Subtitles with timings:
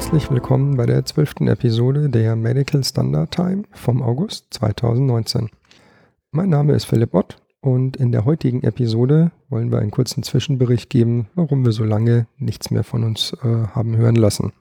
[0.00, 5.50] herzlich willkommen bei der zwölften Episode der Medical Standard Time vom August 2019.
[6.30, 10.88] Mein Name ist Philipp Ott und in der heutigen Episode wollen wir einen kurzen Zwischenbericht
[10.88, 14.54] geben, warum wir so lange nichts mehr von uns äh, haben hören lassen.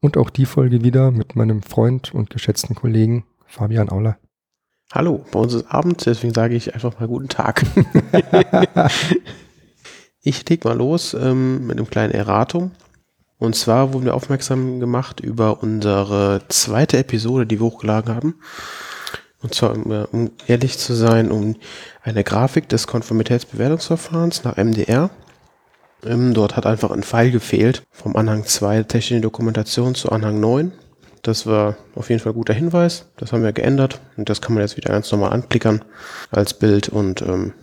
[0.00, 4.16] Und auch die Folge wieder mit meinem Freund und geschätzten Kollegen Fabian Auler.
[4.90, 7.62] Hallo, bei uns ist Abend, deswegen sage ich einfach mal guten Tag.
[10.22, 12.70] ich leg mal los ähm, mit einem kleinen Erratum.
[13.42, 18.34] Und zwar wurden wir aufmerksam gemacht über unsere zweite Episode, die wir hochgeladen haben.
[19.42, 19.72] Und zwar,
[20.12, 21.56] um ehrlich zu sein, um
[22.04, 25.10] eine Grafik des Konformitätsbewertungsverfahrens nach MDR.
[26.06, 30.70] Ähm, dort hat einfach ein Pfeil gefehlt vom Anhang 2 technische Dokumentation zu Anhang 9.
[31.22, 33.10] Das war auf jeden Fall ein guter Hinweis.
[33.16, 35.84] Das haben wir geändert und das kann man jetzt wieder ganz normal anklickern
[36.30, 37.54] als Bild und ähm,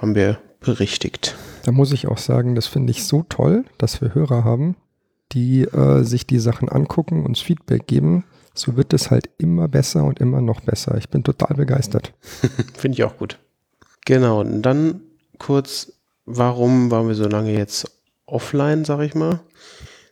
[0.00, 1.34] haben wir berichtigt.
[1.64, 4.76] Da muss ich auch sagen, das finde ich so toll, dass wir Hörer haben,
[5.32, 10.04] die äh, sich die Sachen angucken, uns Feedback geben, so wird es halt immer besser
[10.04, 10.96] und immer noch besser.
[10.98, 12.12] Ich bin total begeistert.
[12.76, 13.38] Finde ich auch gut.
[14.04, 15.00] Genau, und dann
[15.38, 15.92] kurz,
[16.24, 17.90] warum waren wir so lange jetzt
[18.26, 19.40] offline, sag ich mal?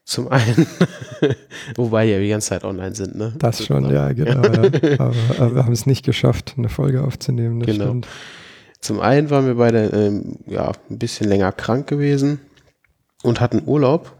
[0.04, 0.68] Zum einen,
[1.76, 3.34] wobei ja die ganze Zeit online sind, ne?
[3.38, 4.42] Das schon, ja, genau.
[4.44, 4.62] Ja.
[5.00, 7.60] Aber, aber, wir haben es nicht geschafft, eine Folge aufzunehmen.
[7.60, 7.86] genau.
[7.86, 8.06] Stimmt.
[8.78, 12.40] Zum einen waren wir beide ähm, ja, ein bisschen länger krank gewesen
[13.24, 14.12] und hatten Urlaub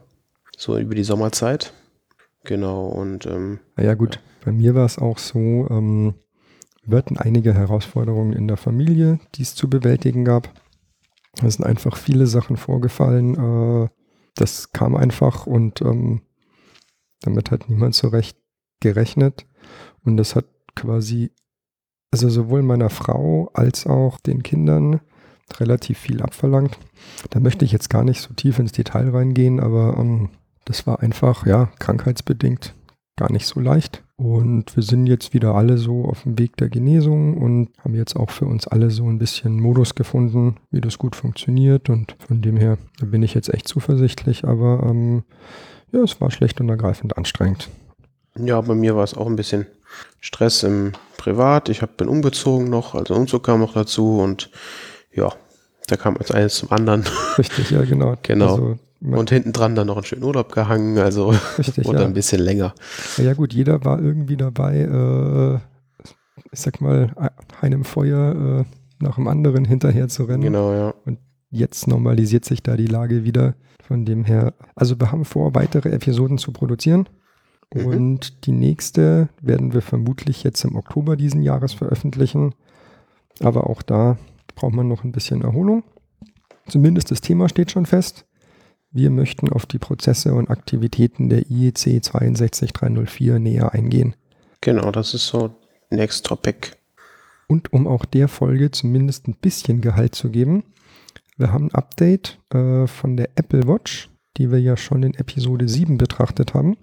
[0.57, 1.73] so über die Sommerzeit.
[2.45, 4.21] Genau, und ähm, ja gut, ja.
[4.45, 6.15] bei mir war es auch so, ähm,
[6.85, 10.53] wir hatten einige Herausforderungen in der Familie, die es zu bewältigen gab.
[11.43, 13.35] Es sind einfach viele Sachen vorgefallen.
[13.85, 13.89] Äh,
[14.37, 16.23] das kam einfach und ähm,
[17.23, 18.39] damit hat niemand so recht
[18.81, 19.47] gerechnet.
[20.05, 21.33] Und das hat quasi,
[22.13, 25.01] also sowohl meiner Frau als auch den Kindern
[25.59, 26.79] relativ viel abverlangt.
[27.30, 30.30] Da möchte ich jetzt gar nicht so tief ins Detail reingehen, aber ähm,
[30.67, 32.75] das war einfach, ja, krankheitsbedingt
[33.17, 34.03] gar nicht so leicht.
[34.17, 38.17] Und wir sind jetzt wieder alle so auf dem Weg der Genesung und haben jetzt
[38.17, 41.91] auch für uns alle so ein bisschen Modus gefunden, wie das gut funktioniert.
[41.91, 45.25] Und von dem her bin ich jetzt echt zuversichtlich, aber ähm,
[45.93, 47.69] ja, es war schlecht und ergreifend anstrengend.
[48.39, 49.67] Ja, bei mir war es auch ein bisschen
[50.21, 51.69] Stress im Privat.
[51.69, 54.51] Ich hab, bin umgezogen noch, also Umzug kam noch dazu und
[55.13, 55.33] ja,
[55.89, 57.05] da kam als eines zum anderen.
[57.39, 58.17] Richtig, ja, genau.
[58.23, 58.51] genau.
[58.51, 62.07] Also und hinten dran dann noch einen schönen Urlaub gehangen, also Richtig, oder ja.
[62.07, 62.74] ein bisschen länger.
[63.18, 65.55] Ja gut, jeder war irgendwie dabei, äh,
[66.52, 67.14] ich sag mal,
[67.61, 68.64] einem Feuer äh,
[68.98, 70.42] nach dem anderen hinterher zu rennen.
[70.42, 70.95] Genau, ja.
[71.05, 71.18] Und
[71.51, 73.55] jetzt normalisiert sich da die Lage wieder.
[73.83, 77.08] Von dem her, also wir haben vor, weitere Episoden zu produzieren.
[77.73, 77.86] Mhm.
[77.86, 82.55] Und die nächste werden wir vermutlich jetzt im Oktober diesen Jahres veröffentlichen.
[83.40, 84.18] Aber auch da
[84.55, 85.85] braucht man noch ein bisschen Erholung.
[86.67, 88.26] Zumindest das Thema steht schon fest.
[88.96, 94.17] Wir möchten auf die Prozesse und Aktivitäten der IEC 62304 näher eingehen.
[94.62, 95.55] Genau, das ist so
[95.90, 96.70] Next Topic.
[97.46, 100.64] Und um auch der Folge zumindest ein bisschen Gehalt zu geben,
[101.36, 104.08] wir haben ein Update äh, von der Apple Watch,
[104.39, 106.79] die wir ja schon in Episode 7 betrachtet haben.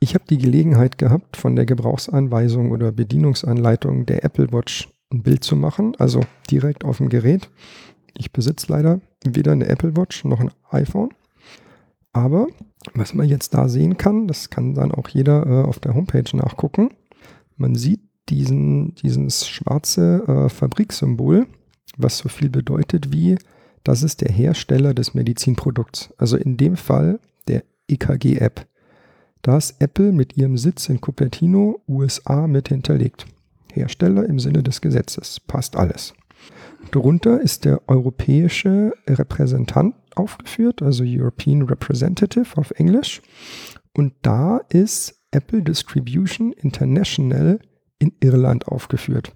[0.00, 5.44] Ich habe die Gelegenheit gehabt, von der Gebrauchsanweisung oder Bedienungsanleitung der Apple Watch ein Bild
[5.44, 7.50] zu machen, also direkt auf dem Gerät.
[8.16, 11.10] Ich besitze leider weder eine Apple Watch noch ein iPhone.
[12.12, 12.46] Aber
[12.94, 16.36] was man jetzt da sehen kann, das kann dann auch jeder äh, auf der Homepage
[16.36, 16.90] nachgucken.
[17.56, 21.46] Man sieht diesen, dieses schwarze äh, Fabriksymbol,
[21.96, 23.36] was so viel bedeutet wie,
[23.84, 26.10] das ist der Hersteller des Medizinprodukts.
[26.16, 27.18] Also in dem Fall
[27.48, 28.66] der EKG-App.
[29.42, 33.26] Da ist Apple mit ihrem Sitz in Cupertino, USA, mit hinterlegt.
[33.72, 35.40] Hersteller im Sinne des Gesetzes.
[35.40, 36.14] Passt alles.
[36.90, 43.22] Darunter ist der europäische Repräsentant aufgeführt, also European Representative auf Englisch.
[43.94, 47.58] Und da ist Apple Distribution International
[47.98, 49.32] in Irland aufgeführt.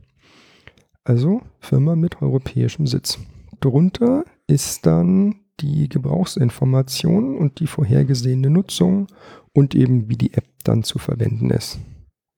[1.04, 3.18] Also Firma mit europäischem Sitz.
[3.60, 9.06] Darunter ist dann die Gebrauchsinformation und die vorhergesehene Nutzung
[9.54, 11.78] und eben wie die App dann zu verwenden ist.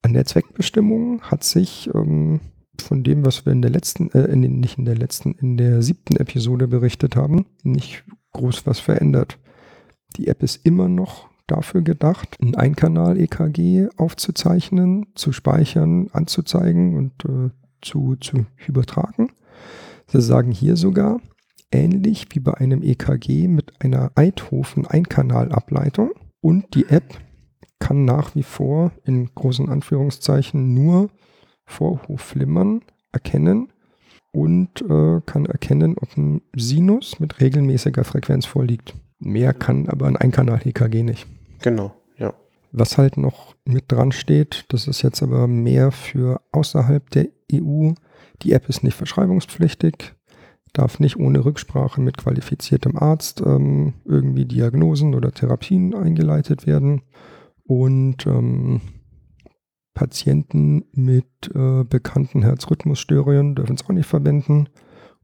[0.02, 2.40] An der Zweckbestimmung hat sich ähm,
[2.88, 5.58] von dem, was wir in der letzten, äh, in den, nicht in der letzten, in
[5.58, 8.02] der siebten Episode berichtet haben, nicht
[8.32, 9.38] groß was verändert.
[10.16, 17.50] Die App ist immer noch dafür gedacht, ein Einkanal-EKG aufzuzeichnen, zu speichern, anzuzeigen und äh,
[17.82, 19.32] zu, zu übertragen.
[20.06, 21.20] Sie sagen hier sogar,
[21.70, 26.12] ähnlich wie bei einem EKG mit einer Eidhofen-Einkanalableitung.
[26.40, 27.18] Und die App
[27.78, 31.10] kann nach wie vor in großen Anführungszeichen nur
[31.68, 32.82] Vorhofflimmern
[33.12, 33.68] erkennen
[34.32, 38.94] und äh, kann erkennen, ob ein Sinus mit regelmäßiger Frequenz vorliegt.
[39.18, 41.26] Mehr kann aber ein Einkanal-EKG nicht.
[41.60, 42.34] Genau, ja.
[42.72, 47.92] Was halt noch mit dran steht, das ist jetzt aber mehr für außerhalb der EU.
[48.42, 50.14] Die App ist nicht verschreibungspflichtig,
[50.72, 57.02] darf nicht ohne Rücksprache mit qualifiziertem Arzt ähm, irgendwie Diagnosen oder Therapien eingeleitet werden.
[57.64, 58.80] Und ähm,
[59.98, 64.68] Patienten mit äh, bekannten Herzrhythmusstörungen dürfen es auch nicht verwenden.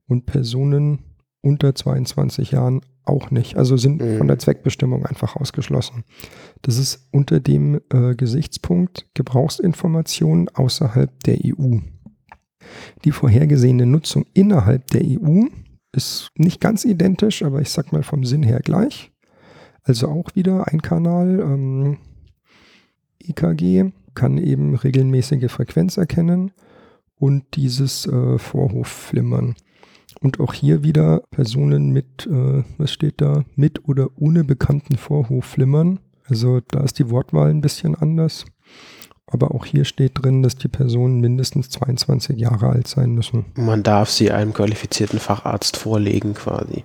[0.09, 0.99] Und Personen
[1.43, 3.57] unter 22 Jahren auch nicht.
[3.57, 4.19] Also sind Mhm.
[4.19, 6.03] von der Zweckbestimmung einfach ausgeschlossen.
[6.63, 11.79] Das ist unter dem äh, Gesichtspunkt Gebrauchsinformationen außerhalb der EU.
[13.05, 15.45] Die vorhergesehene Nutzung innerhalb der EU
[15.93, 19.13] ist nicht ganz identisch, aber ich sag mal vom Sinn her gleich.
[19.85, 21.39] Also auch wieder ein Kanal.
[21.39, 21.99] Ähm,
[23.21, 26.53] EKG kann eben regelmäßige Frequenz erkennen
[27.19, 29.55] und dieses äh, Vorhofflimmern.
[30.21, 36.01] Und auch hier wieder Personen mit, äh, was steht da, mit oder ohne bekannten Vorhofflimmern.
[36.27, 38.45] Also da ist die Wortwahl ein bisschen anders.
[39.27, 43.47] Aber auch hier steht drin, dass die Personen mindestens 22 Jahre alt sein müssen.
[43.57, 46.85] Man darf sie einem qualifizierten Facharzt vorlegen quasi.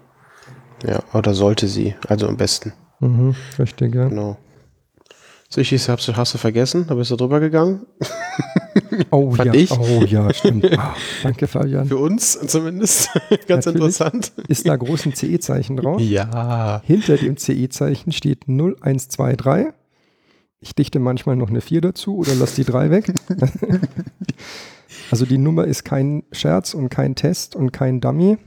[0.86, 2.74] Ja, oder sollte sie, also am besten.
[3.00, 4.08] Mhm, richtig, ja.
[4.08, 4.38] Genau.
[5.52, 6.86] Sicher, hast du, hast du vergessen?
[6.88, 7.86] Da bist du drüber gegangen.
[9.12, 9.72] Oh Fand ja, ich.
[9.72, 10.66] oh ja, stimmt.
[10.78, 11.88] Ah, danke, Fabian.
[11.88, 13.10] Für uns zumindest.
[13.48, 13.76] Ganz Natürlich.
[13.76, 14.32] interessant.
[14.48, 16.02] Ist da groß ein CE-Zeichen drauf?
[16.02, 16.82] Ja.
[16.86, 19.74] Hinter dem CE-Zeichen steht 0123.
[20.60, 23.14] Ich dichte manchmal noch eine 4 dazu oder lasse die 3 weg.
[25.12, 28.38] also die Nummer ist kein Scherz und kein Test und kein Dummy.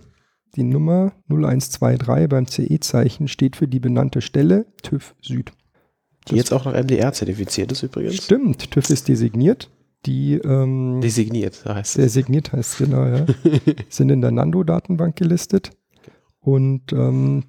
[0.56, 5.52] Die Nummer 0123 beim CE-Zeichen steht für die benannte Stelle TÜV Süd.
[6.28, 8.16] Die jetzt auch noch MDR zertifiziert ist übrigens.
[8.16, 9.70] Stimmt, TÜV ist designiert.
[10.06, 12.02] Die ähm, Designiert, heißt es.
[12.02, 13.24] Designiert heißt es genau, ja.
[13.88, 15.70] Sind in der Nando-Datenbank gelistet
[16.40, 17.44] und ähm,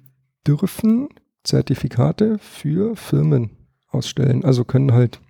[0.46, 1.08] dürfen
[1.42, 3.50] Zertifikate für Firmen
[3.88, 4.44] ausstellen.
[4.44, 5.20] Also können halt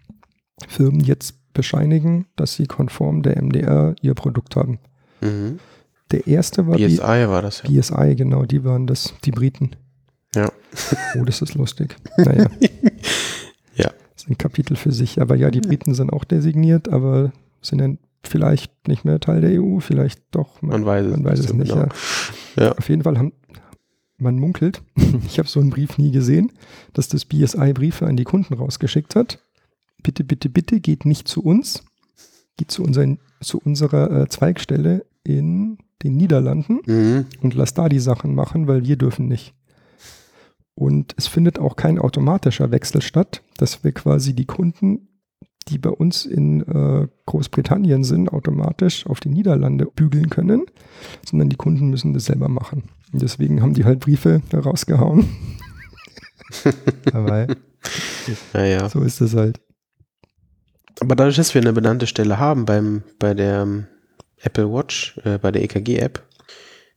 [0.68, 4.78] Firmen jetzt bescheinigen, dass sie konform der MDR ihr Produkt haben.
[5.20, 5.58] Mhm.
[6.10, 7.70] Der erste war BSI war das ja.
[7.70, 9.76] BSI, genau, die waren das, die Briten.
[10.34, 10.50] Ja.
[11.16, 11.96] Oh, das ist lustig.
[12.18, 12.50] Naja.
[14.24, 14.30] Ja.
[14.30, 15.20] Ist ein Kapitel für sich.
[15.20, 19.62] Aber ja, die Briten sind auch designiert, aber sind dann vielleicht nicht mehr Teil der
[19.62, 20.62] EU, vielleicht doch.
[20.62, 21.70] Man weiß es man weiß nicht es nicht.
[21.72, 21.86] genau.
[22.56, 22.64] Ja.
[22.64, 22.72] Ja.
[22.72, 23.32] Auf jeden Fall haben
[24.16, 24.80] man munkelt,
[25.26, 26.52] ich habe so einen Brief nie gesehen,
[26.92, 29.40] dass das BSI Briefe an die Kunden rausgeschickt hat.
[30.02, 31.82] Bitte, bitte, bitte geht nicht zu uns,
[32.56, 37.26] geht zu, unseren, zu unserer äh, Zweigstelle in den Niederlanden Mhm.
[37.42, 39.52] und lass da die Sachen machen, weil wir dürfen nicht.
[40.74, 45.08] Und es findet auch kein automatischer Wechsel statt, dass wir quasi die Kunden,
[45.68, 50.66] die bei uns in äh, Großbritannien sind, automatisch auf die Niederlande bügeln können,
[51.24, 52.84] sondern die Kunden müssen das selber machen.
[53.12, 55.28] Und deswegen haben die halt Briefe rausgehauen.
[57.12, 57.46] Aber
[58.52, 58.88] Naja.
[58.88, 59.60] so ist es halt.
[61.00, 63.86] Aber dadurch, dass wir eine benannte Stelle haben beim, bei der ähm,
[64.42, 66.22] Apple Watch, äh, bei der EKG-App,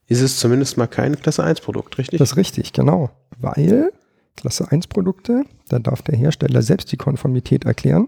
[0.08, 2.20] ist es zumindest mal kein Klasse 1-Produkt, richtig?
[2.20, 3.10] Das ist richtig, genau.
[3.38, 3.92] Weil
[4.36, 8.08] Klasse 1 Produkte, da darf der Hersteller selbst die Konformität erklären.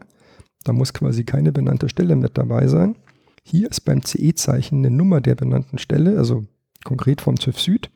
[0.63, 2.95] Da muss quasi keine benannte Stelle mit dabei sein.
[3.43, 6.45] Hier ist beim CE-Zeichen eine Nummer der benannten Stelle, also
[6.83, 7.91] konkret vom TÜV Süd.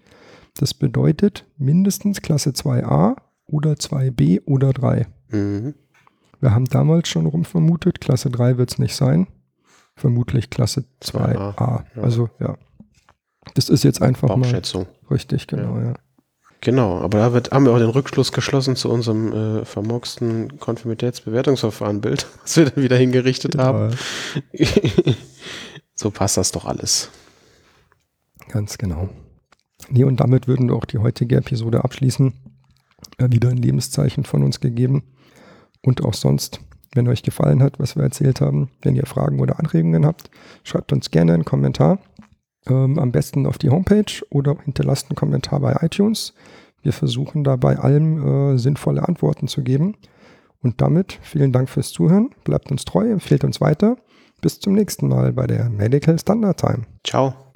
[0.56, 5.08] Das bedeutet mindestens Klasse 2a oder 2b oder 3.
[5.30, 5.76] mhm.
[6.40, 9.28] Wir haben damals schon rum vermutet, Klasse 3 wird es nicht sein.
[9.96, 11.56] Vermutlich Klasse 2a.
[11.56, 12.02] 2a, ja.
[12.02, 12.58] Also ja.
[13.56, 14.88] Das ist jetzt einfach mal Bauchschätzung.
[15.10, 15.94] richtig, genau, ja.
[16.62, 22.26] Genau, aber da wird, haben wir auch den Rückschluss geschlossen zu unserem äh, vermurksten Konformitätsbewertungsverfahren-Bild,
[22.42, 23.94] was wir dann wieder hingerichtet haben.
[24.54, 24.68] Ja,
[25.94, 27.10] so passt das doch alles.
[28.48, 29.10] Ganz genau.
[29.90, 32.34] Nee, und damit würden wir auch die heutige Episode abschließen.
[33.18, 35.04] Äh, wieder ein Lebenszeichen von uns gegeben.
[35.82, 36.62] Und auch sonst,
[36.94, 40.30] wenn euch gefallen hat, was wir erzählt haben, wenn ihr Fragen oder Anregungen habt,
[40.64, 42.00] schreibt uns gerne einen Kommentar.
[42.68, 46.34] Ähm, am besten auf die Homepage oder hinterlasst einen Kommentar bei iTunes.
[46.82, 49.96] Wir versuchen da bei allem äh, sinnvolle Antworten zu geben.
[50.62, 52.30] Und damit vielen Dank fürs Zuhören.
[52.46, 53.98] Bleibt uns treu, empfehlt uns weiter.
[54.42, 56.84] Bis zum nächsten Mal bei der Medical Standard Time.
[57.06, 57.53] Ciao.